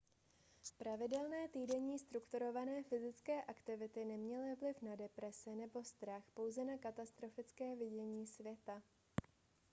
pravidelné 0.77 1.47
týdenní 1.49 1.99
strukturované 1.99 2.83
fyzické 2.83 3.43
aktivity 3.43 4.05
neměly 4.05 4.55
vliv 4.55 4.81
na 4.81 4.95
deprese 4.95 5.55
nebo 5.55 5.83
strach 5.83 6.23
pouze 6.33 6.65
na 6.65 6.77
katastrofické 6.77 7.75
vidění 7.75 8.27
světa 8.27 8.81